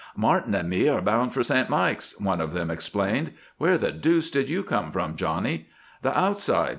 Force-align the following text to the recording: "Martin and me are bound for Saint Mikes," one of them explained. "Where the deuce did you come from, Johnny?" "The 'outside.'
"Martin 0.17 0.55
and 0.55 0.67
me 0.67 0.87
are 0.89 0.99
bound 0.99 1.31
for 1.31 1.43
Saint 1.43 1.69
Mikes," 1.69 2.19
one 2.19 2.41
of 2.41 2.53
them 2.53 2.71
explained. 2.71 3.33
"Where 3.59 3.77
the 3.77 3.91
deuce 3.91 4.31
did 4.31 4.49
you 4.49 4.63
come 4.63 4.91
from, 4.91 5.15
Johnny?" 5.15 5.67
"The 6.01 6.17
'outside.' 6.17 6.69